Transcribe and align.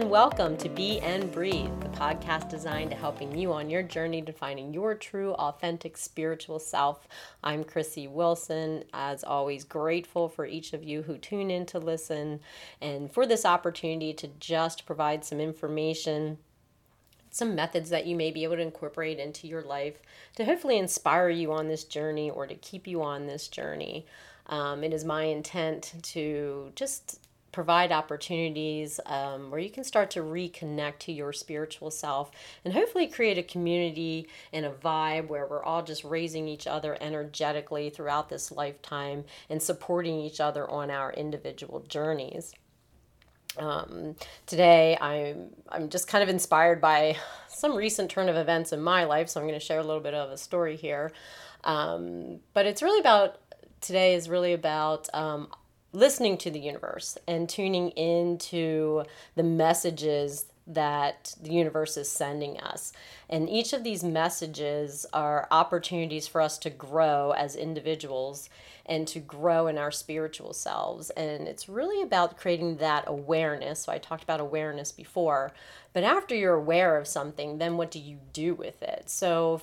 And 0.00 0.08
welcome 0.08 0.56
to 0.56 0.70
Be 0.70 0.98
and 1.00 1.30
Breathe, 1.30 1.78
the 1.80 1.88
podcast 1.90 2.48
designed 2.48 2.90
to 2.90 2.96
helping 2.96 3.36
you 3.36 3.52
on 3.52 3.68
your 3.68 3.82
journey 3.82 4.22
to 4.22 4.32
finding 4.32 4.72
your 4.72 4.94
true, 4.94 5.34
authentic 5.34 5.98
spiritual 5.98 6.58
self. 6.58 7.06
I'm 7.44 7.64
Chrissy 7.64 8.08
Wilson. 8.08 8.84
As 8.94 9.22
always, 9.22 9.62
grateful 9.62 10.30
for 10.30 10.46
each 10.46 10.72
of 10.72 10.82
you 10.82 11.02
who 11.02 11.18
tune 11.18 11.50
in 11.50 11.66
to 11.66 11.78
listen 11.78 12.40
and 12.80 13.12
for 13.12 13.26
this 13.26 13.44
opportunity 13.44 14.14
to 14.14 14.28
just 14.40 14.86
provide 14.86 15.22
some 15.22 15.38
information 15.38 16.38
some 17.28 17.54
methods 17.54 17.90
that 17.90 18.06
you 18.06 18.16
may 18.16 18.30
be 18.30 18.42
able 18.42 18.56
to 18.56 18.62
incorporate 18.62 19.18
into 19.18 19.46
your 19.46 19.62
life 19.62 20.00
to 20.34 20.46
hopefully 20.46 20.78
inspire 20.78 21.28
you 21.28 21.52
on 21.52 21.68
this 21.68 21.84
journey 21.84 22.30
or 22.30 22.46
to 22.46 22.54
keep 22.54 22.86
you 22.86 23.02
on 23.02 23.26
this 23.26 23.48
journey. 23.48 24.06
Um, 24.46 24.82
it 24.82 24.94
is 24.94 25.04
my 25.04 25.24
intent 25.24 25.92
to 26.04 26.72
just 26.74 27.20
provide 27.52 27.92
opportunities 27.92 29.00
um, 29.06 29.50
where 29.50 29.60
you 29.60 29.70
can 29.70 29.84
start 29.84 30.10
to 30.12 30.20
reconnect 30.20 30.98
to 30.98 31.12
your 31.12 31.32
spiritual 31.32 31.90
self 31.90 32.30
and 32.64 32.74
hopefully 32.74 33.06
create 33.06 33.38
a 33.38 33.42
community 33.42 34.28
and 34.52 34.64
a 34.64 34.70
vibe 34.70 35.28
where 35.28 35.46
we're 35.46 35.62
all 35.62 35.82
just 35.82 36.04
raising 36.04 36.46
each 36.46 36.66
other 36.66 36.96
energetically 37.00 37.90
throughout 37.90 38.28
this 38.28 38.52
lifetime 38.52 39.24
and 39.48 39.62
supporting 39.62 40.20
each 40.20 40.40
other 40.40 40.68
on 40.70 40.90
our 40.90 41.12
individual 41.12 41.80
journeys. 41.88 42.54
Um, 43.58 44.14
today, 44.46 44.96
I'm 45.00 45.50
I'm 45.68 45.88
just 45.88 46.06
kind 46.06 46.22
of 46.22 46.28
inspired 46.28 46.80
by 46.80 47.16
some 47.48 47.74
recent 47.74 48.10
turn 48.10 48.28
of 48.28 48.36
events 48.36 48.72
in 48.72 48.80
my 48.80 49.04
life, 49.04 49.28
so 49.28 49.40
I'm 49.40 49.46
going 49.46 49.58
to 49.58 49.64
share 49.64 49.80
a 49.80 49.84
little 49.84 50.02
bit 50.02 50.14
of 50.14 50.30
a 50.30 50.38
story 50.38 50.76
here. 50.76 51.10
Um, 51.64 52.40
but 52.54 52.66
it's 52.66 52.80
really 52.80 53.00
about 53.00 53.38
today 53.80 54.14
is 54.14 54.28
really 54.28 54.52
about 54.52 55.08
um, 55.14 55.48
listening 55.92 56.38
to 56.38 56.50
the 56.50 56.60
universe 56.60 57.18
and 57.26 57.48
tuning 57.48 57.90
into 57.90 59.04
the 59.34 59.42
messages 59.42 60.46
that 60.66 61.34
the 61.42 61.52
universe 61.52 61.96
is 61.96 62.10
sending 62.10 62.58
us. 62.60 62.92
And 63.28 63.50
each 63.50 63.72
of 63.72 63.82
these 63.82 64.04
messages 64.04 65.04
are 65.12 65.48
opportunities 65.50 66.28
for 66.28 66.40
us 66.40 66.58
to 66.58 66.70
grow 66.70 67.32
as 67.32 67.56
individuals 67.56 68.48
and 68.86 69.06
to 69.08 69.18
grow 69.18 69.66
in 69.66 69.78
our 69.78 69.90
spiritual 69.90 70.52
selves. 70.52 71.10
And 71.10 71.48
it's 71.48 71.68
really 71.68 72.02
about 72.02 72.38
creating 72.38 72.76
that 72.76 73.04
awareness. 73.06 73.80
So 73.80 73.92
I 73.92 73.98
talked 73.98 74.22
about 74.22 74.40
awareness 74.40 74.92
before, 74.92 75.52
but 75.92 76.04
after 76.04 76.34
you're 76.36 76.54
aware 76.54 76.96
of 76.96 77.08
something, 77.08 77.58
then 77.58 77.76
what 77.76 77.90
do 77.90 77.98
you 77.98 78.18
do 78.32 78.54
with 78.54 78.82
it? 78.82 79.10
So, 79.10 79.62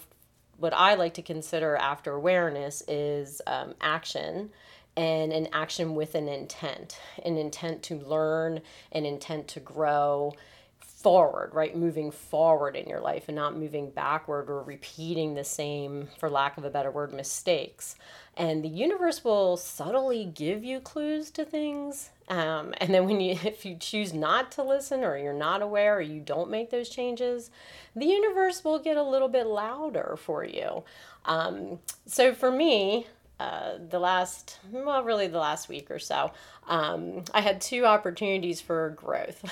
what 0.59 0.73
I 0.73 0.95
like 0.95 1.13
to 1.13 1.21
consider 1.21 1.75
after 1.75 2.13
awareness 2.13 2.81
is 2.87 3.43
um, 3.45 3.75
action 3.79 4.49
and 4.97 5.31
an 5.31 5.47
action 5.53 5.95
with 5.95 6.15
an 6.15 6.27
intent 6.27 6.99
an 7.23 7.37
intent 7.37 7.83
to 7.83 7.95
learn 7.95 8.61
an 8.91 9.05
intent 9.05 9.47
to 9.47 9.61
grow 9.61 10.33
forward 10.79 11.51
right? 11.53 11.75
Moving 11.77 12.11
forward 12.11 12.75
in 12.75 12.89
your 12.89 12.99
life 12.99 13.25
and 13.27 13.35
not 13.35 13.55
moving 13.55 13.91
backward 13.91 14.49
or 14.49 14.63
repeating 14.63 15.35
the 15.35 15.43
same 15.43 16.09
for 16.19 16.29
lack 16.29 16.57
of 16.57 16.65
a 16.65 16.71
better 16.71 16.91
word 16.91 17.13
mistakes. 17.13 17.95
And 18.35 18.63
the 18.63 18.69
universe 18.69 19.23
will 19.23 19.57
subtly 19.57 20.25
give 20.25 20.63
you 20.63 20.79
clues 20.79 21.29
to 21.31 21.45
things 21.45 22.09
um, 22.29 22.73
and 22.79 22.93
then 22.93 23.05
when 23.05 23.21
you 23.21 23.37
if 23.43 23.65
you 23.65 23.75
choose 23.75 24.13
not 24.13 24.51
to 24.53 24.63
listen 24.63 25.03
or 25.03 25.17
you're 25.17 25.33
not 25.33 25.61
aware 25.61 25.97
or 25.97 26.01
you 26.01 26.19
don't 26.19 26.49
make 26.49 26.71
those 26.71 26.89
changes 26.89 27.51
the 27.95 28.05
universe 28.05 28.63
will 28.63 28.79
get 28.79 28.97
a 28.97 29.03
little 29.03 29.29
bit 29.29 29.47
louder 29.47 30.15
for 30.17 30.43
you. 30.43 30.83
Um, 31.25 31.79
so 32.05 32.33
for 32.33 32.51
me 32.51 33.07
uh, 33.39 33.73
the 33.89 33.99
last, 33.99 34.59
well, 34.71 35.03
really 35.03 35.27
the 35.27 35.37
last 35.37 35.69
week 35.69 35.91
or 35.91 35.99
so, 35.99 36.31
um, 36.67 37.23
I 37.33 37.41
had 37.41 37.61
two 37.61 37.85
opportunities 37.85 38.59
for 38.59 38.89
growth, 38.91 39.43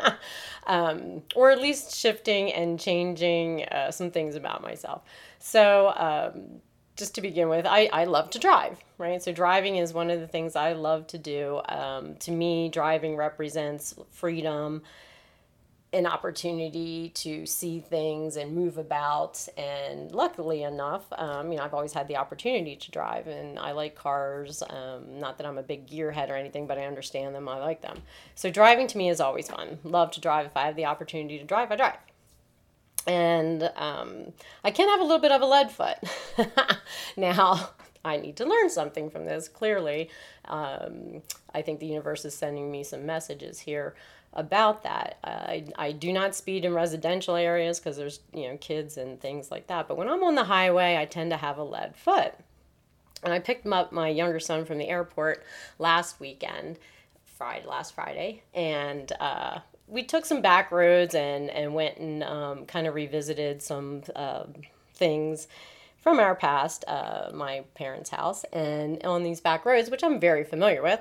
um, 0.66 1.22
or 1.34 1.50
at 1.50 1.60
least 1.60 1.94
shifting 1.94 2.52
and 2.52 2.80
changing 2.80 3.64
uh, 3.64 3.90
some 3.90 4.10
things 4.10 4.34
about 4.34 4.62
myself. 4.62 5.02
So, 5.38 5.92
um, 5.96 6.60
just 6.96 7.14
to 7.14 7.20
begin 7.20 7.48
with, 7.48 7.66
I, 7.66 7.88
I 7.92 8.04
love 8.04 8.30
to 8.30 8.38
drive, 8.38 8.78
right? 8.98 9.22
So, 9.22 9.32
driving 9.32 9.76
is 9.76 9.92
one 9.92 10.10
of 10.10 10.20
the 10.20 10.26
things 10.26 10.56
I 10.56 10.72
love 10.72 11.06
to 11.08 11.18
do. 11.18 11.60
Um, 11.68 12.16
to 12.16 12.30
me, 12.30 12.70
driving 12.70 13.16
represents 13.16 13.94
freedom 14.10 14.82
an 15.92 16.06
opportunity 16.06 17.10
to 17.10 17.44
see 17.44 17.80
things 17.80 18.36
and 18.36 18.54
move 18.54 18.78
about. 18.78 19.46
And 19.58 20.10
luckily 20.12 20.62
enough, 20.62 21.04
um, 21.12 21.52
you 21.52 21.58
know, 21.58 21.64
I've 21.64 21.74
always 21.74 21.92
had 21.92 22.08
the 22.08 22.16
opportunity 22.16 22.76
to 22.76 22.90
drive, 22.90 23.26
and 23.26 23.58
I 23.58 23.72
like 23.72 23.94
cars. 23.94 24.62
Um, 24.68 25.18
not 25.20 25.36
that 25.38 25.46
I'm 25.46 25.58
a 25.58 25.62
big 25.62 25.86
gearhead 25.86 26.30
or 26.30 26.34
anything, 26.34 26.66
but 26.66 26.78
I 26.78 26.86
understand 26.86 27.34
them. 27.34 27.48
I 27.48 27.58
like 27.58 27.82
them. 27.82 27.98
So 28.34 28.50
driving 28.50 28.86
to 28.88 28.98
me 28.98 29.10
is 29.10 29.20
always 29.20 29.48
fun. 29.48 29.78
Love 29.84 30.10
to 30.12 30.20
drive. 30.20 30.46
If 30.46 30.56
I 30.56 30.66
have 30.66 30.76
the 30.76 30.86
opportunity 30.86 31.38
to 31.38 31.44
drive, 31.44 31.70
I 31.70 31.76
drive. 31.76 31.98
And 33.06 33.70
um, 33.76 34.32
I 34.64 34.70
can 34.70 34.88
have 34.88 35.00
a 35.00 35.04
little 35.04 35.18
bit 35.18 35.32
of 35.32 35.42
a 35.42 35.46
lead 35.46 35.70
foot. 35.70 35.98
now, 37.16 37.70
I 38.04 38.16
need 38.16 38.36
to 38.36 38.46
learn 38.46 38.70
something 38.70 39.10
from 39.10 39.26
this. 39.26 39.48
Clearly, 39.48 40.08
um, 40.46 41.22
I 41.54 41.62
think 41.62 41.80
the 41.80 41.86
universe 41.86 42.24
is 42.24 42.34
sending 42.34 42.70
me 42.70 42.82
some 42.82 43.04
messages 43.04 43.60
here 43.60 43.94
about 44.34 44.82
that. 44.84 45.18
I, 45.24 45.64
I 45.76 45.92
do 45.92 46.12
not 46.12 46.34
speed 46.34 46.64
in 46.64 46.74
residential 46.74 47.36
areas 47.36 47.78
because 47.78 47.96
there's 47.96 48.20
you 48.32 48.48
know 48.48 48.56
kids 48.58 48.96
and 48.96 49.20
things 49.20 49.50
like 49.50 49.66
that. 49.66 49.88
But 49.88 49.96
when 49.96 50.08
I'm 50.08 50.24
on 50.24 50.34
the 50.34 50.44
highway, 50.44 50.96
I 50.96 51.04
tend 51.04 51.30
to 51.30 51.36
have 51.36 51.58
a 51.58 51.64
lead 51.64 51.96
foot. 51.96 52.34
And 53.22 53.32
I 53.32 53.38
picked 53.38 53.66
up 53.66 53.92
my 53.92 54.08
younger 54.08 54.40
son 54.40 54.64
from 54.64 54.78
the 54.78 54.88
airport 54.88 55.44
last 55.78 56.18
weekend, 56.18 56.78
Friday, 57.24 57.66
last 57.66 57.94
Friday, 57.94 58.42
and 58.52 59.12
uh, 59.20 59.60
we 59.86 60.02
took 60.02 60.24
some 60.24 60.40
back 60.40 60.72
roads 60.72 61.14
and 61.14 61.50
and 61.50 61.74
went 61.74 61.98
and 61.98 62.22
um, 62.24 62.66
kind 62.66 62.86
of 62.86 62.94
revisited 62.94 63.62
some 63.62 64.02
uh, 64.16 64.44
things 64.94 65.46
from 65.98 66.18
our 66.18 66.34
past, 66.34 66.84
uh, 66.88 67.30
my 67.32 67.62
parents' 67.74 68.10
house, 68.10 68.42
and 68.52 69.04
on 69.04 69.22
these 69.22 69.40
back 69.40 69.64
roads, 69.64 69.88
which 69.88 70.02
I'm 70.02 70.18
very 70.18 70.42
familiar 70.42 70.82
with. 70.82 70.98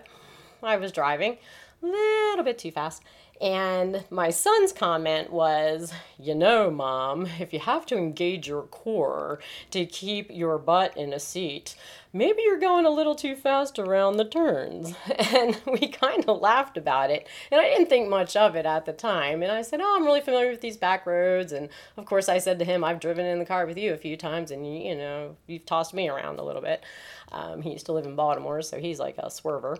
I 0.61 0.77
was 0.77 0.91
driving 0.91 1.37
a 1.81 1.85
little 1.87 2.43
bit 2.43 2.59
too 2.59 2.71
fast 2.71 3.01
and 3.41 4.03
my 4.11 4.29
son's 4.29 4.71
comment 4.71 5.31
was, 5.31 5.91
You 6.19 6.35
know, 6.35 6.69
mom, 6.69 7.27
if 7.39 7.51
you 7.51 7.59
have 7.59 7.87
to 7.87 7.97
engage 7.97 8.47
your 8.47 8.63
core 8.63 9.39
to 9.71 9.85
keep 9.85 10.29
your 10.29 10.59
butt 10.59 10.95
in 10.95 11.11
a 11.11 11.19
seat, 11.19 11.75
maybe 12.13 12.41
you're 12.45 12.59
going 12.59 12.85
a 12.85 12.89
little 12.89 13.15
too 13.15 13.35
fast 13.35 13.79
around 13.79 14.17
the 14.17 14.25
turns. 14.25 14.93
And 15.31 15.61
we 15.65 15.87
kind 15.87 16.25
of 16.27 16.41
laughed 16.41 16.77
about 16.77 17.09
it. 17.09 17.27
And 17.51 17.61
I 17.61 17.65
didn't 17.65 17.87
think 17.87 18.09
much 18.09 18.35
of 18.35 18.55
it 18.55 18.65
at 18.65 18.85
the 18.85 18.91
time. 18.91 19.41
And 19.41 19.51
I 19.51 19.61
said, 19.61 19.79
Oh, 19.81 19.95
I'm 19.95 20.05
really 20.05 20.19
familiar 20.19 20.49
with 20.49 20.61
these 20.61 20.77
back 20.77 21.05
roads. 21.05 21.53
And 21.53 21.69
of 21.95 22.05
course, 22.05 22.27
I 22.27 22.37
said 22.37 22.59
to 22.59 22.65
him, 22.65 22.83
I've 22.83 22.99
driven 22.99 23.25
in 23.25 23.39
the 23.39 23.45
car 23.45 23.65
with 23.65 23.77
you 23.77 23.93
a 23.93 23.97
few 23.97 24.17
times 24.17 24.51
and, 24.51 24.65
you, 24.65 24.95
know, 24.95 25.37
you've 25.47 25.65
tossed 25.65 25.93
me 25.93 26.09
around 26.09 26.39
a 26.39 26.43
little 26.43 26.61
bit. 26.61 26.83
Um, 27.31 27.61
he 27.61 27.71
used 27.71 27.85
to 27.85 27.93
live 27.93 28.05
in 28.05 28.15
Baltimore, 28.15 28.61
so 28.61 28.77
he's 28.77 28.99
like 28.99 29.17
a 29.17 29.27
swerver. 29.27 29.77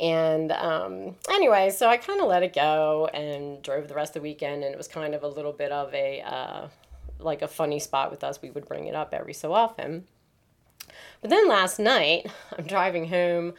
And 0.00 0.52
um, 0.52 1.16
anyway, 1.30 1.70
so 1.70 1.88
I 1.88 1.96
kind 1.98 2.20
of 2.20 2.28
let 2.28 2.42
it 2.42 2.54
go 2.54 3.08
and 3.12 3.62
drove 3.62 3.88
the 3.88 3.94
rest 3.94 4.16
of 4.16 4.22
the 4.22 4.28
weekend, 4.28 4.64
and 4.64 4.72
it 4.72 4.78
was 4.78 4.88
kind 4.88 5.14
of 5.14 5.22
a 5.22 5.28
little 5.28 5.52
bit 5.52 5.70
of 5.70 5.92
a 5.94 6.22
uh, 6.22 6.68
like 7.18 7.42
a 7.42 7.48
funny 7.48 7.78
spot 7.78 8.10
with 8.10 8.24
us. 8.24 8.40
We 8.40 8.50
would 8.50 8.66
bring 8.66 8.86
it 8.86 8.94
up 8.94 9.12
every 9.12 9.34
so 9.34 9.52
often. 9.52 10.04
But 11.20 11.30
then 11.30 11.48
last 11.48 11.78
night, 11.78 12.30
I'm 12.58 12.66
driving 12.66 13.08
home 13.08 13.54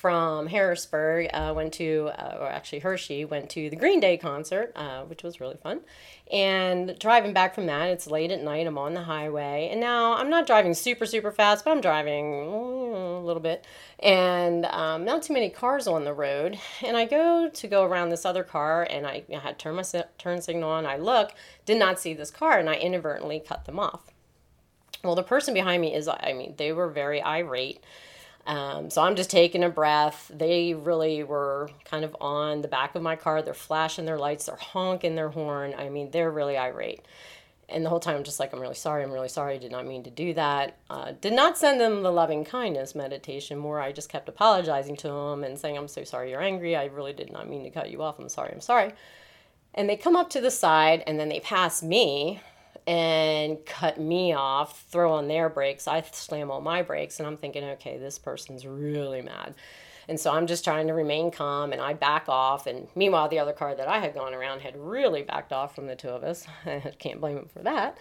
from 0.00 0.46
Harrisburg, 0.46 1.28
uh, 1.34 1.52
went 1.54 1.74
to, 1.74 2.10
uh, 2.16 2.38
or 2.40 2.46
actually 2.48 2.78
Hershey, 2.78 3.26
went 3.26 3.50
to 3.50 3.68
the 3.68 3.76
Green 3.76 4.00
Day 4.00 4.16
concert, 4.16 4.72
uh, 4.74 5.02
which 5.02 5.22
was 5.22 5.40
really 5.40 5.56
fun. 5.56 5.80
And 6.32 6.98
driving 6.98 7.34
back 7.34 7.54
from 7.54 7.66
that, 7.66 7.90
it's 7.90 8.06
late 8.06 8.30
at 8.30 8.42
night, 8.42 8.66
I'm 8.66 8.78
on 8.78 8.94
the 8.94 9.02
highway. 9.02 9.68
And 9.70 9.78
now 9.78 10.14
I'm 10.14 10.30
not 10.30 10.46
driving 10.46 10.72
super, 10.72 11.04
super 11.04 11.30
fast, 11.30 11.66
but 11.66 11.72
I'm 11.72 11.82
driving 11.82 12.24
mm, 12.32 13.20
a 13.20 13.26
little 13.26 13.42
bit. 13.42 13.66
And 13.98 14.64
um, 14.66 15.04
not 15.04 15.22
too 15.22 15.34
many 15.34 15.50
cars 15.50 15.86
on 15.86 16.04
the 16.04 16.14
road. 16.14 16.58
And 16.82 16.96
I 16.96 17.04
go 17.04 17.50
to 17.52 17.68
go 17.68 17.84
around 17.84 18.08
this 18.08 18.24
other 18.24 18.42
car, 18.44 18.86
and 18.88 19.06
I, 19.06 19.24
I 19.30 19.38
had 19.40 19.58
turned 19.58 19.76
my 19.76 20.04
turn 20.16 20.40
signal 20.40 20.70
on. 20.70 20.86
I 20.86 20.96
look, 20.96 21.32
did 21.66 21.78
not 21.78 22.00
see 22.00 22.14
this 22.14 22.30
car, 22.30 22.58
and 22.58 22.70
I 22.70 22.74
inadvertently 22.76 23.40
cut 23.40 23.66
them 23.66 23.78
off. 23.78 24.12
Well, 25.02 25.14
the 25.14 25.22
person 25.22 25.54
behind 25.54 25.80
me 25.80 25.94
is, 25.94 26.08
I 26.08 26.32
mean, 26.34 26.54
they 26.56 26.72
were 26.72 26.88
very 26.88 27.22
irate 27.22 27.82
um, 28.46 28.90
so 28.90 29.02
I'm 29.02 29.16
just 29.16 29.30
taking 29.30 29.62
a 29.62 29.68
breath. 29.68 30.30
They 30.34 30.74
really 30.74 31.22
were 31.22 31.70
kind 31.84 32.04
of 32.04 32.16
on 32.20 32.62
the 32.62 32.68
back 32.68 32.94
of 32.94 33.02
my 33.02 33.16
car. 33.16 33.42
They're 33.42 33.54
flashing 33.54 34.06
their 34.06 34.18
lights, 34.18 34.46
they're 34.46 34.56
honking 34.56 35.14
their 35.14 35.28
horn. 35.28 35.74
I 35.76 35.88
mean, 35.88 36.10
they're 36.10 36.30
really 36.30 36.56
irate. 36.56 37.04
And 37.68 37.84
the 37.84 37.88
whole 37.88 38.00
time, 38.00 38.16
I'm 38.16 38.24
just 38.24 38.40
like, 38.40 38.52
I'm 38.52 38.58
really 38.58 38.74
sorry, 38.74 39.04
I'm 39.04 39.12
really 39.12 39.28
sorry, 39.28 39.54
I 39.54 39.58
did 39.58 39.70
not 39.70 39.86
mean 39.86 40.02
to 40.02 40.10
do 40.10 40.34
that. 40.34 40.78
Uh, 40.88 41.12
did 41.20 41.32
not 41.32 41.56
send 41.56 41.80
them 41.80 42.02
the 42.02 42.10
loving 42.10 42.44
kindness 42.44 42.96
meditation, 42.96 43.58
more 43.58 43.78
I 43.78 43.92
just 43.92 44.08
kept 44.08 44.28
apologizing 44.28 44.96
to 44.96 45.08
them 45.08 45.44
and 45.44 45.56
saying, 45.56 45.78
I'm 45.78 45.86
so 45.86 46.02
sorry 46.02 46.30
you're 46.30 46.42
angry. 46.42 46.74
I 46.74 46.86
really 46.86 47.12
did 47.12 47.30
not 47.30 47.48
mean 47.48 47.62
to 47.62 47.70
cut 47.70 47.90
you 47.90 48.02
off. 48.02 48.18
I'm 48.18 48.28
sorry, 48.28 48.50
I'm 48.52 48.60
sorry. 48.60 48.92
And 49.72 49.88
they 49.88 49.96
come 49.96 50.16
up 50.16 50.30
to 50.30 50.40
the 50.40 50.50
side 50.50 51.04
and 51.06 51.20
then 51.20 51.28
they 51.28 51.38
pass 51.38 51.80
me 51.80 52.40
and 52.86 53.64
cut 53.66 54.00
me 54.00 54.32
off, 54.32 54.82
throw 54.90 55.12
on 55.12 55.28
their 55.28 55.48
brakes. 55.48 55.86
I 55.86 56.02
slam 56.02 56.50
on 56.50 56.62
my 56.62 56.82
brakes, 56.82 57.18
and 57.18 57.26
I'm 57.26 57.36
thinking, 57.36 57.64
okay, 57.64 57.98
this 57.98 58.18
person's 58.18 58.66
really 58.66 59.22
mad. 59.22 59.54
And 60.10 60.18
so 60.18 60.32
I'm 60.32 60.48
just 60.48 60.64
trying 60.64 60.88
to 60.88 60.92
remain 60.92 61.30
calm 61.30 61.72
and 61.72 61.80
I 61.80 61.94
back 61.94 62.24
off. 62.28 62.66
And 62.66 62.88
meanwhile, 62.96 63.28
the 63.28 63.38
other 63.38 63.52
car 63.52 63.76
that 63.76 63.86
I 63.86 64.00
had 64.00 64.12
gone 64.12 64.34
around 64.34 64.60
had 64.60 64.76
really 64.76 65.22
backed 65.22 65.52
off 65.52 65.72
from 65.72 65.86
the 65.86 65.94
two 65.94 66.08
of 66.08 66.24
us. 66.24 66.48
I 66.66 66.92
can't 66.98 67.20
blame 67.20 67.38
him 67.38 67.46
for 67.46 67.60
that. 67.60 67.96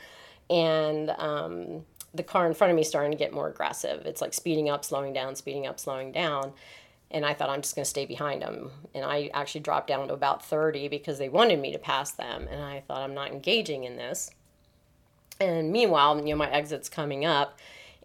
And 0.50 1.12
um, 1.12 1.86
the 2.16 2.24
car 2.24 2.48
in 2.48 2.56
front 2.56 2.72
of 2.72 2.78
me 2.78 2.84
starting 2.84 3.12
to 3.12 3.18
get 3.18 3.32
more 3.32 3.48
aggressive. 3.48 4.08
It's 4.08 4.22
like 4.22 4.34
speeding 4.34 4.70
up, 4.70 4.84
slowing 4.84 5.14
down, 5.14 5.36
speeding 5.36 5.68
up, 5.68 5.80
slowing 5.80 6.12
down. 6.12 6.54
And 7.12 7.26
I 7.26 7.36
thought 7.36 7.50
I'm 7.50 7.62
just 7.62 7.76
going 7.76 7.84
to 7.84 7.90
stay 7.90 8.08
behind 8.08 8.42
them. 8.42 8.72
And 8.96 9.06
I 9.06 9.30
actually 9.34 9.62
dropped 9.62 9.88
down 9.88 10.08
to 10.08 10.14
about 10.16 10.44
30 10.44 10.88
because 10.88 11.20
they 11.20 11.30
wanted 11.30 11.60
me 11.60 11.72
to 11.74 11.80
pass 11.80 12.12
them. 12.12 12.48
And 12.50 12.64
I 12.64 12.82
thought 12.82 13.02
I'm 13.02 13.14
not 13.14 13.32
engaging 13.32 13.84
in 13.84 13.98
this. 13.98 14.32
And 15.40 15.72
meanwhile, 15.72 16.18
you 16.18 16.34
know, 16.34 16.36
my 16.36 16.50
exit's 16.52 16.90
coming 16.90 17.26
up 17.26 17.60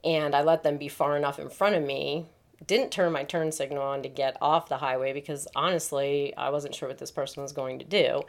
and 0.04 0.34
I 0.34 0.42
let 0.42 0.62
them 0.62 0.76
be 0.76 0.88
far 0.88 1.16
enough 1.16 1.38
in 1.38 1.48
front 1.48 1.74
of 1.74 1.82
me. 1.82 2.26
Didn't 2.66 2.90
turn 2.90 3.12
my 3.12 3.24
turn 3.24 3.52
signal 3.52 3.82
on 3.82 4.02
to 4.02 4.08
get 4.08 4.36
off 4.40 4.68
the 4.68 4.78
highway 4.78 5.12
because 5.12 5.48
honestly, 5.56 6.34
I 6.36 6.50
wasn't 6.50 6.74
sure 6.74 6.88
what 6.88 6.98
this 6.98 7.10
person 7.10 7.42
was 7.42 7.52
going 7.52 7.78
to 7.80 7.84
do. 7.84 8.22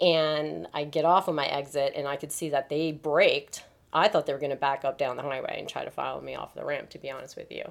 And 0.00 0.66
I 0.72 0.84
get 0.84 1.04
off 1.04 1.28
of 1.28 1.34
my 1.34 1.46
exit 1.46 1.92
and 1.96 2.06
I 2.06 2.16
could 2.16 2.32
see 2.32 2.50
that 2.50 2.68
they 2.68 2.92
braked. 2.92 3.64
I 3.92 4.08
thought 4.08 4.26
they 4.26 4.32
were 4.32 4.40
going 4.40 4.50
to 4.50 4.56
back 4.56 4.84
up 4.84 4.98
down 4.98 5.16
the 5.16 5.22
highway 5.22 5.56
and 5.58 5.68
try 5.68 5.84
to 5.84 5.90
follow 5.90 6.20
me 6.20 6.34
off 6.34 6.54
the 6.54 6.64
ramp, 6.64 6.90
to 6.90 6.98
be 6.98 7.10
honest 7.10 7.36
with 7.36 7.50
you. 7.52 7.70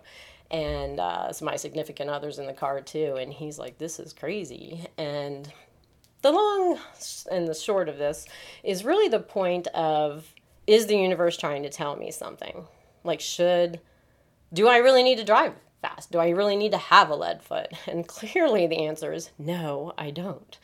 And 0.51 0.99
uh, 0.99 1.33
so 1.33 1.45
my 1.45 1.55
significant 1.55 2.09
other's 2.09 2.39
in 2.39 2.45
the 2.45 2.53
car 2.53 2.79
too. 2.81 3.15
And 3.19 3.33
he's 3.33 3.57
like, 3.57 3.77
this 3.77 3.99
is 3.99 4.13
crazy. 4.13 4.85
And 4.97 5.51
the 6.21 6.31
long 6.31 6.79
and 7.29 7.47
the 7.47 7.53
short 7.53 7.89
of 7.89 7.97
this 7.97 8.25
is 8.63 8.85
really 8.85 9.09
the 9.09 9.19
point 9.19 9.67
of 9.67 10.33
is 10.67 10.87
the 10.87 10.97
universe 10.97 11.37
trying 11.37 11.63
to 11.63 11.69
tell 11.69 11.95
me 11.95 12.11
something? 12.11 12.65
Like, 13.03 13.19
should, 13.19 13.79
do 14.53 14.67
I 14.67 14.77
really 14.77 15.03
need 15.03 15.17
to 15.17 15.23
drive 15.23 15.53
fast? 15.81 16.11
Do 16.11 16.19
I 16.19 16.29
really 16.29 16.55
need 16.55 16.71
to 16.71 16.77
have 16.77 17.09
a 17.09 17.15
lead 17.15 17.43
foot? 17.43 17.73
And 17.87 18.07
clearly 18.07 18.67
the 18.67 18.85
answer 18.85 19.13
is 19.13 19.31
no, 19.37 19.93
I 19.97 20.11
don't. 20.11 20.57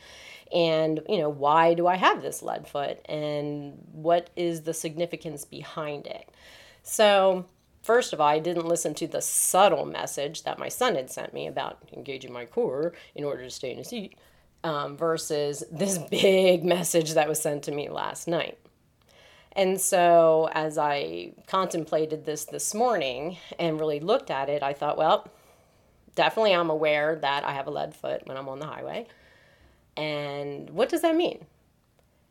And, 0.52 1.00
you 1.08 1.18
know, 1.18 1.28
why 1.28 1.74
do 1.74 1.86
I 1.86 1.96
have 1.96 2.22
this 2.22 2.42
lead 2.42 2.66
foot? 2.66 2.98
And 3.08 3.78
what 3.92 4.30
is 4.34 4.62
the 4.62 4.74
significance 4.74 5.44
behind 5.44 6.06
it? 6.06 6.28
So, 6.82 7.44
first 7.82 8.12
of 8.12 8.20
all, 8.20 8.26
I 8.26 8.40
didn't 8.40 8.66
listen 8.66 8.94
to 8.94 9.06
the 9.06 9.20
subtle 9.20 9.84
message 9.84 10.42
that 10.42 10.58
my 10.58 10.68
son 10.68 10.96
had 10.96 11.10
sent 11.10 11.32
me 11.32 11.46
about 11.46 11.78
engaging 11.92 12.32
my 12.32 12.46
core 12.46 12.94
in 13.14 13.22
order 13.22 13.44
to 13.44 13.50
stay 13.50 13.72
in 13.72 13.78
a 13.78 13.84
seat 13.84 14.18
um, 14.64 14.96
versus 14.96 15.62
this 15.70 15.98
big 16.10 16.64
message 16.64 17.14
that 17.14 17.28
was 17.28 17.40
sent 17.40 17.62
to 17.64 17.72
me 17.72 17.88
last 17.88 18.26
night. 18.26 18.58
And 19.56 19.80
so, 19.80 20.48
as 20.52 20.78
I 20.78 21.32
contemplated 21.46 22.24
this 22.24 22.44
this 22.44 22.72
morning 22.72 23.36
and 23.58 23.80
really 23.80 23.98
looked 23.98 24.30
at 24.30 24.48
it, 24.48 24.62
I 24.62 24.72
thought, 24.72 24.96
well, 24.96 25.28
definitely 26.14 26.54
I'm 26.54 26.70
aware 26.70 27.16
that 27.16 27.44
I 27.44 27.52
have 27.52 27.66
a 27.66 27.70
lead 27.70 27.94
foot 27.94 28.26
when 28.26 28.36
I'm 28.36 28.48
on 28.48 28.60
the 28.60 28.66
highway. 28.66 29.06
And 29.96 30.70
what 30.70 30.88
does 30.88 31.02
that 31.02 31.16
mean? 31.16 31.46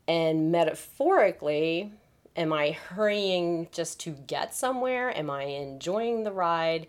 And 0.08 0.50
metaphorically, 0.50 1.92
am 2.36 2.54
I 2.54 2.70
hurrying 2.70 3.68
just 3.70 4.00
to 4.00 4.12
get 4.12 4.54
somewhere? 4.54 5.16
Am 5.16 5.28
I 5.28 5.42
enjoying 5.42 6.24
the 6.24 6.32
ride? 6.32 6.86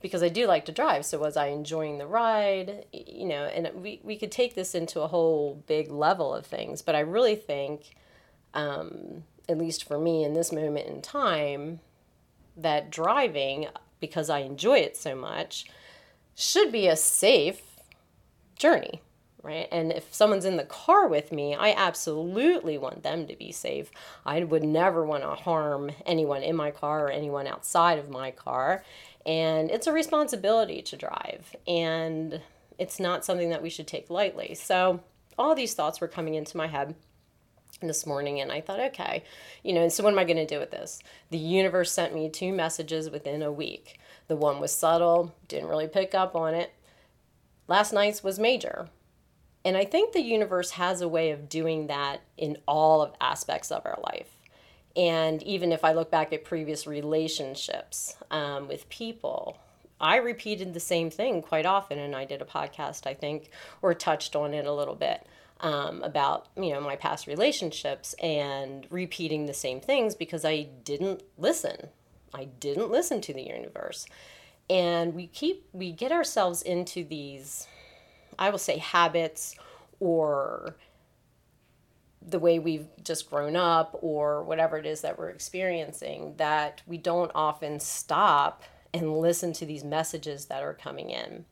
Because 0.00 0.22
I 0.22 0.28
do 0.28 0.46
like 0.46 0.64
to 0.66 0.72
drive. 0.72 1.04
So, 1.04 1.18
was 1.18 1.36
I 1.36 1.46
enjoying 1.48 1.98
the 1.98 2.06
ride? 2.06 2.86
You 2.92 3.26
know, 3.26 3.44
and 3.46 3.68
we, 3.82 4.00
we 4.04 4.16
could 4.16 4.30
take 4.30 4.54
this 4.54 4.76
into 4.76 5.00
a 5.00 5.08
whole 5.08 5.60
big 5.66 5.90
level 5.90 6.32
of 6.32 6.46
things, 6.46 6.82
but 6.82 6.94
I 6.94 7.00
really 7.00 7.34
think. 7.34 7.96
Um, 8.54 9.24
at 9.48 9.58
least 9.58 9.84
for 9.84 9.98
me 9.98 10.24
in 10.24 10.34
this 10.34 10.52
moment 10.52 10.88
in 10.88 11.02
time, 11.02 11.80
that 12.56 12.90
driving, 12.90 13.68
because 14.00 14.30
I 14.30 14.40
enjoy 14.40 14.78
it 14.78 14.96
so 14.96 15.14
much, 15.14 15.66
should 16.34 16.72
be 16.72 16.86
a 16.86 16.96
safe 16.96 17.62
journey, 18.56 19.02
right? 19.42 19.68
And 19.70 19.92
if 19.92 20.14
someone's 20.14 20.44
in 20.44 20.56
the 20.56 20.64
car 20.64 21.08
with 21.08 21.32
me, 21.32 21.54
I 21.54 21.72
absolutely 21.72 22.78
want 22.78 23.02
them 23.02 23.26
to 23.26 23.36
be 23.36 23.52
safe. 23.52 23.90
I 24.24 24.44
would 24.44 24.64
never 24.64 25.04
want 25.04 25.22
to 25.22 25.34
harm 25.34 25.90
anyone 26.06 26.42
in 26.42 26.56
my 26.56 26.70
car 26.70 27.06
or 27.06 27.10
anyone 27.10 27.46
outside 27.46 27.98
of 27.98 28.08
my 28.08 28.30
car. 28.30 28.84
And 29.26 29.70
it's 29.70 29.86
a 29.86 29.92
responsibility 29.92 30.82
to 30.82 30.96
drive, 30.96 31.54
and 31.66 32.40
it's 32.78 32.98
not 32.98 33.24
something 33.24 33.50
that 33.50 33.62
we 33.62 33.70
should 33.70 33.86
take 33.86 34.10
lightly. 34.10 34.54
So, 34.56 35.00
all 35.38 35.54
these 35.54 35.74
thoughts 35.74 36.00
were 36.00 36.08
coming 36.08 36.34
into 36.34 36.56
my 36.56 36.66
head 36.66 36.94
this 37.88 38.06
morning 38.06 38.40
and 38.40 38.50
I 38.50 38.60
thought, 38.60 38.80
okay, 38.80 39.24
you 39.62 39.72
know, 39.72 39.82
and 39.82 39.92
so 39.92 40.02
what 40.02 40.12
am 40.12 40.18
I 40.18 40.24
going 40.24 40.36
to 40.36 40.46
do 40.46 40.58
with 40.58 40.70
this? 40.70 41.00
The 41.30 41.38
universe 41.38 41.92
sent 41.92 42.14
me 42.14 42.28
two 42.28 42.52
messages 42.52 43.10
within 43.10 43.42
a 43.42 43.52
week. 43.52 43.98
The 44.28 44.36
one 44.36 44.60
was 44.60 44.72
subtle, 44.72 45.34
didn't 45.48 45.68
really 45.68 45.88
pick 45.88 46.14
up 46.14 46.34
on 46.34 46.54
it. 46.54 46.72
Last 47.68 47.92
night's 47.92 48.22
was 48.22 48.38
major. 48.38 48.88
And 49.64 49.76
I 49.76 49.84
think 49.84 50.12
the 50.12 50.20
universe 50.20 50.72
has 50.72 51.00
a 51.00 51.08
way 51.08 51.30
of 51.30 51.48
doing 51.48 51.86
that 51.86 52.22
in 52.36 52.58
all 52.66 53.02
of 53.02 53.14
aspects 53.20 53.70
of 53.70 53.86
our 53.86 53.98
life. 54.04 54.36
And 54.96 55.42
even 55.44 55.72
if 55.72 55.84
I 55.84 55.92
look 55.92 56.10
back 56.10 56.32
at 56.32 56.44
previous 56.44 56.86
relationships 56.86 58.16
um, 58.30 58.68
with 58.68 58.88
people, 58.88 59.58
I 60.00 60.16
repeated 60.16 60.74
the 60.74 60.80
same 60.80 61.10
thing 61.10 61.42
quite 61.42 61.64
often. 61.64 61.98
And 61.98 62.14
I 62.14 62.24
did 62.24 62.42
a 62.42 62.44
podcast, 62.46 63.06
I 63.06 63.14
think, 63.14 63.50
or 63.80 63.94
touched 63.94 64.34
on 64.34 64.52
it 64.52 64.66
a 64.66 64.72
little 64.72 64.96
bit 64.96 65.26
um, 65.62 66.02
about 66.02 66.48
you 66.56 66.72
know 66.72 66.80
my 66.80 66.96
past 66.96 67.26
relationships 67.26 68.14
and 68.14 68.86
repeating 68.90 69.46
the 69.46 69.54
same 69.54 69.80
things 69.80 70.14
because 70.14 70.44
I 70.44 70.68
didn't 70.84 71.22
listen. 71.38 71.88
I 72.34 72.44
didn't 72.44 72.90
listen 72.90 73.20
to 73.22 73.34
the 73.34 73.42
universe, 73.42 74.06
and 74.68 75.14
we 75.14 75.26
keep 75.28 75.66
we 75.72 75.92
get 75.92 76.12
ourselves 76.12 76.62
into 76.62 77.04
these, 77.04 77.66
I 78.38 78.50
will 78.50 78.58
say 78.58 78.78
habits 78.78 79.54
or 80.00 80.76
the 82.24 82.38
way 82.38 82.58
we've 82.58 82.86
just 83.02 83.28
grown 83.28 83.56
up 83.56 83.98
or 84.00 84.42
whatever 84.44 84.76
it 84.76 84.86
is 84.86 85.00
that 85.00 85.18
we're 85.18 85.30
experiencing 85.30 86.34
that 86.36 86.82
we 86.86 86.96
don't 86.96 87.32
often 87.34 87.80
stop 87.80 88.62
and 88.94 89.18
listen 89.18 89.52
to 89.54 89.66
these 89.66 89.82
messages 89.82 90.46
that 90.46 90.62
are 90.62 90.74
coming 90.74 91.10
in. 91.10 91.44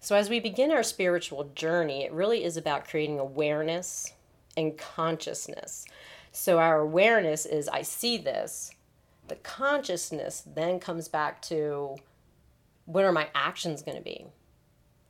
So, 0.00 0.14
as 0.16 0.30
we 0.30 0.40
begin 0.40 0.70
our 0.70 0.82
spiritual 0.82 1.50
journey, 1.54 2.04
it 2.04 2.12
really 2.12 2.44
is 2.44 2.56
about 2.56 2.88
creating 2.88 3.18
awareness 3.18 4.12
and 4.56 4.78
consciousness. 4.78 5.86
So, 6.30 6.58
our 6.58 6.78
awareness 6.78 7.46
is 7.46 7.68
I 7.68 7.82
see 7.82 8.16
this. 8.16 8.70
The 9.26 9.36
consciousness 9.36 10.44
then 10.46 10.78
comes 10.78 11.08
back 11.08 11.42
to 11.42 11.96
what 12.84 13.04
are 13.04 13.12
my 13.12 13.28
actions 13.34 13.82
going 13.82 13.98
to 13.98 14.02
be? 14.02 14.24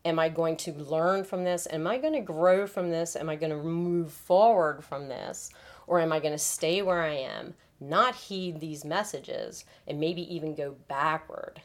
Am 0.05 0.19
I 0.19 0.29
going 0.29 0.57
to 0.59 0.73
learn 0.73 1.23
from 1.23 1.45
this? 1.45 1.69
Am 1.71 1.87
I 1.87 1.99
going 1.99 2.15
to 2.15 2.21
grow 2.21 2.67
from 2.67 2.91
this? 2.91 3.15
Am 3.15 3.29
I 3.29 3.37
going 3.37 3.51
to 3.51 3.63
move 3.63 4.11
forward 4.11 4.85
from 4.85 5.09
this? 5.09 5.51
Or 5.87 6.01
am 6.01 6.13
I 6.13 6.19
going 6.19 6.33
to 6.33 6.39
stay 6.39 6.83
where 6.83 7.03
I 7.03 7.15
am, 7.15 7.55
not 7.79 8.15
heed 8.15 8.59
these 8.59 8.85
messages, 8.85 9.65
and 9.87 10.01
maybe 10.01 10.23
even 10.35 10.55
go 10.55 10.77
backward? 10.89 11.61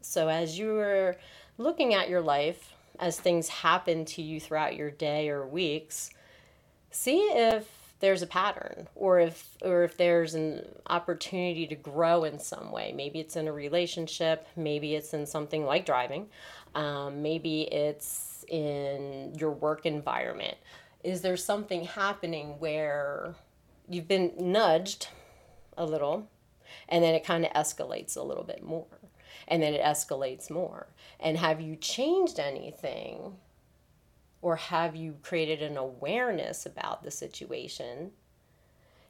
So, 0.00 0.28
as 0.28 0.58
you're 0.58 1.16
looking 1.60 1.92
at 1.92 2.08
your 2.08 2.22
life 2.22 2.72
as 2.98 3.20
things 3.20 3.48
happen 3.48 4.04
to 4.06 4.22
you 4.22 4.40
throughout 4.40 4.76
your 4.76 4.90
day 4.90 5.28
or 5.28 5.46
weeks, 5.46 6.10
see 6.90 7.18
if 7.18 7.68
there's 8.00 8.22
a 8.22 8.26
pattern 8.26 8.88
or 8.94 9.20
if 9.20 9.56
or 9.62 9.84
if 9.84 9.98
there's 9.98 10.34
an 10.34 10.64
opportunity 10.86 11.66
to 11.66 11.74
grow 11.74 12.24
in 12.24 12.38
some 12.38 12.72
way. 12.72 12.92
Maybe 12.96 13.20
it's 13.20 13.36
in 13.36 13.46
a 13.46 13.52
relationship 13.52 14.46
maybe 14.56 14.94
it's 14.94 15.12
in 15.12 15.26
something 15.26 15.66
like 15.66 15.84
driving 15.84 16.28
um, 16.74 17.20
maybe 17.20 17.62
it's 17.62 18.44
in 18.48 19.34
your 19.38 19.50
work 19.50 19.84
environment. 19.84 20.56
Is 21.04 21.20
there 21.20 21.36
something 21.36 21.84
happening 21.84 22.58
where 22.58 23.34
you've 23.88 24.08
been 24.08 24.32
nudged 24.38 25.08
a 25.76 25.84
little 25.84 26.26
and 26.88 27.04
then 27.04 27.14
it 27.14 27.24
kind 27.24 27.44
of 27.44 27.52
escalates 27.52 28.16
a 28.16 28.22
little 28.22 28.44
bit 28.44 28.62
more 28.62 28.86
and 29.48 29.62
then 29.62 29.74
it 29.74 29.82
escalates 29.82 30.50
more 30.50 30.88
and 31.20 31.36
have 31.36 31.60
you 31.60 31.76
changed 31.76 32.40
anything? 32.40 33.36
Or 34.42 34.56
have 34.56 34.96
you 34.96 35.16
created 35.22 35.62
an 35.62 35.76
awareness 35.76 36.64
about 36.64 37.02
the 37.02 37.10
situation? 37.10 38.12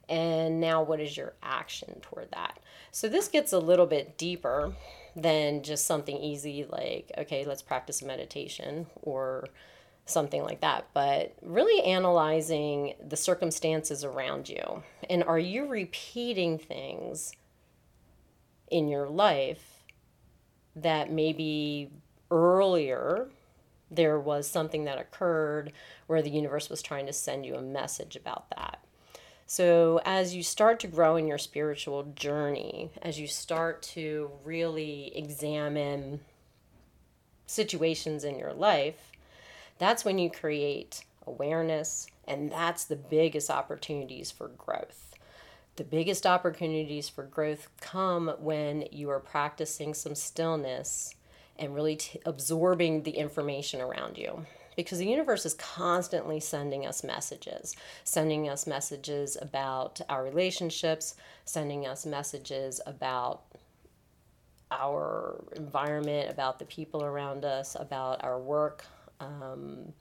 And 0.09 0.61
now, 0.61 0.83
what 0.83 0.99
is 0.99 1.17
your 1.17 1.35
action 1.41 2.01
toward 2.03 2.33
that? 2.33 2.59
So, 2.91 3.09
this 3.09 3.29
gets 3.29 3.53
a 3.53 3.61
little 3.61 3.87
bit 3.87 4.19
deeper 4.19 4.75
than 5.15 5.63
just 5.63 5.87
something 5.87 6.17
easy 6.17 6.67
like, 6.69 7.13
okay, 7.17 7.45
let's 7.45 7.63
practice 7.63 8.03
meditation 8.03 8.87
or 9.03 9.47
something 10.05 10.43
like 10.43 10.61
that, 10.63 10.89
but 10.93 11.37
really 11.43 11.81
analyzing 11.85 12.95
the 13.01 13.17
circumstances 13.17 14.03
around 14.03 14.49
you. 14.49 14.83
And 15.09 15.23
are 15.23 15.39
you 15.39 15.67
repeating 15.67 16.59
things 16.59 17.33
in 18.69 18.89
your 18.89 19.09
life 19.09 19.80
that 20.77 21.11
maybe 21.11 21.91
earlier 22.31 23.29
there 23.91 24.19
was 24.19 24.49
something 24.49 24.85
that 24.85 25.01
occurred 25.01 25.73
where 26.07 26.23
the 26.23 26.31
universe 26.31 26.71
was 26.71 26.83
trying 26.83 27.07
to 27.07 27.13
send 27.13 27.45
you 27.45 27.57
a 27.57 27.63
message 27.63 28.15
about 28.15 28.49
that. 28.51 28.85
So, 29.47 30.01
as 30.05 30.33
you 30.33 30.45
start 30.45 30.79
to 30.81 30.87
grow 30.87 31.17
in 31.17 31.27
your 31.27 31.39
spiritual 31.39 32.05
journey, 32.15 32.91
as 33.03 33.19
you 33.19 33.27
start 33.27 33.83
to 33.83 34.31
really 34.45 35.11
examine 35.17 36.21
situations 37.47 38.23
in 38.23 38.39
your 38.39 38.53
life, 38.53 39.11
that's 39.79 40.05
when 40.05 40.19
you 40.19 40.31
create 40.31 41.03
awareness, 41.27 42.07
and 42.29 42.53
that's 42.53 42.85
the 42.85 42.95
biggest 42.95 43.51
opportunities 43.51 44.31
for 44.31 44.47
growth. 44.47 45.10
The 45.81 45.87
biggest 45.87 46.27
opportunities 46.27 47.09
for 47.09 47.23
growth 47.23 47.71
come 47.81 48.35
when 48.39 48.85
you 48.93 49.09
are 49.09 49.19
practicing 49.19 49.95
some 49.95 50.15
stillness 50.15 51.15
and 51.59 51.75
really 51.75 51.97
t- 51.97 52.21
absorbing 52.27 53.05
the 53.05 53.13
information 53.13 53.81
around 53.81 54.19
you 54.19 54.45
because 54.77 54.99
the 54.99 55.07
universe 55.07 55.47
is 55.47 55.55
constantly 55.55 56.39
sending 56.39 56.85
us 56.85 57.03
messages, 57.03 57.75
sending 58.05 58.47
us 58.47 58.67
messages 58.67 59.39
about 59.41 60.03
our 60.11 60.23
relationships, 60.23 61.15
sending 61.47 61.87
us 61.87 62.05
messages 62.05 62.83
about 62.85 63.45
our 64.71 65.43
environment, 65.57 66.31
about 66.31 66.59
the 66.59 66.67
people 66.67 67.03
around 67.03 67.47
us, 67.47 67.75
about 67.81 68.23
our 68.23 68.39
work. 68.39 68.85
Um, 69.19 69.95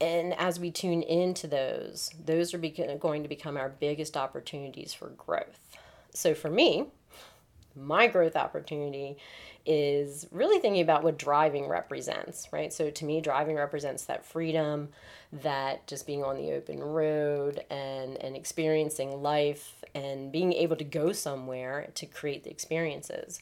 and 0.00 0.34
as 0.38 0.60
we 0.60 0.70
tune 0.70 1.02
into 1.02 1.46
those, 1.46 2.10
those 2.24 2.54
are 2.54 2.58
going 2.58 3.22
to 3.22 3.28
become 3.28 3.56
our 3.56 3.68
biggest 3.68 4.16
opportunities 4.16 4.94
for 4.94 5.08
growth. 5.10 5.76
So 6.14 6.34
for 6.34 6.50
me, 6.50 6.86
my 7.74 8.06
growth 8.06 8.36
opportunity 8.36 9.16
is 9.66 10.26
really 10.30 10.60
thinking 10.60 10.80
about 10.80 11.02
what 11.02 11.18
driving 11.18 11.68
represents, 11.68 12.48
right? 12.52 12.72
So 12.72 12.90
to 12.90 13.04
me, 13.04 13.20
driving 13.20 13.56
represents 13.56 14.04
that 14.04 14.24
freedom, 14.24 14.88
that 15.32 15.86
just 15.86 16.06
being 16.06 16.24
on 16.24 16.36
the 16.36 16.52
open 16.52 16.82
road 16.82 17.64
and, 17.70 18.16
and 18.16 18.34
experiencing 18.34 19.22
life 19.22 19.84
and 19.94 20.32
being 20.32 20.52
able 20.52 20.76
to 20.76 20.84
go 20.84 21.12
somewhere 21.12 21.90
to 21.96 22.06
create 22.06 22.44
the 22.44 22.50
experiences. 22.50 23.40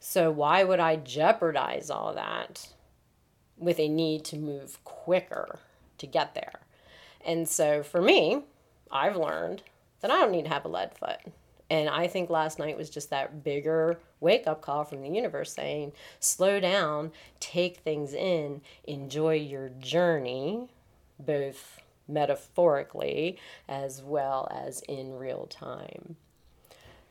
So 0.00 0.30
why 0.30 0.64
would 0.64 0.80
I 0.80 0.96
jeopardize 0.96 1.90
all 1.90 2.14
that 2.14 2.68
with 3.56 3.78
a 3.78 3.88
need 3.88 4.24
to 4.26 4.36
move 4.36 4.82
quicker 4.84 5.60
to 5.98 6.06
get 6.06 6.34
there? 6.34 6.60
And 7.24 7.48
so 7.48 7.82
for 7.82 8.00
me, 8.00 8.42
I've 8.90 9.16
learned 9.16 9.62
that 10.00 10.10
I 10.10 10.20
don't 10.20 10.32
need 10.32 10.44
to 10.44 10.50
have 10.50 10.64
a 10.64 10.68
lead 10.68 10.96
foot. 10.96 11.18
And 11.70 11.88
I 11.88 12.06
think 12.06 12.30
last 12.30 12.58
night 12.58 12.78
was 12.78 12.88
just 12.88 13.10
that 13.10 13.44
bigger 13.44 13.98
wake 14.20 14.46
up 14.46 14.62
call 14.62 14.84
from 14.84 15.02
the 15.02 15.10
universe 15.10 15.52
saying, 15.52 15.92
slow 16.18 16.60
down, 16.60 17.12
take 17.40 17.78
things 17.78 18.14
in, 18.14 18.62
enjoy 18.84 19.34
your 19.34 19.68
journey, 19.68 20.68
both 21.18 21.80
metaphorically 22.08 23.38
as 23.68 24.02
well 24.02 24.48
as 24.50 24.80
in 24.88 25.18
real 25.18 25.46
time. 25.46 26.16